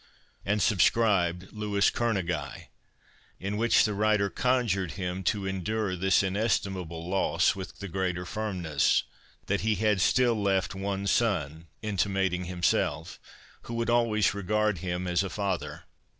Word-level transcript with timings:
and 0.43 0.63
subscribed 0.63 1.51
Louis 1.53 1.91
Kerneguy, 1.91 2.69
in 3.39 3.55
which 3.55 3.85
the 3.85 3.93
writer 3.93 4.31
conjured 4.31 4.93
him 4.93 5.21
to 5.25 5.45
endure 5.45 5.95
this 5.95 6.23
inestimable 6.23 7.07
loss 7.07 7.55
with 7.55 7.77
the 7.77 7.87
greater 7.87 8.25
firmness, 8.25 9.03
that 9.45 9.61
he 9.61 9.75
had 9.75 10.01
still 10.01 10.33
left 10.41 10.73
one 10.73 11.05
son, 11.05 11.67
(intimating 11.83 12.45
himself,) 12.45 13.19
who 13.65 13.75
would 13.75 13.91
always 13.91 14.33
regard 14.33 14.79
him 14.79 15.05
as 15.05 15.21
a 15.21 15.29
father. 15.29 15.83